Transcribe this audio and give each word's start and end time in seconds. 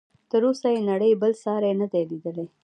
تر 0.31 0.41
اوسه 0.47 0.67
یې 0.73 0.81
نړۍ 0.91 1.11
بل 1.21 1.31
ساری 1.43 1.71
نه 1.81 1.87
دی 1.91 2.01
لیدلی. 2.09 2.47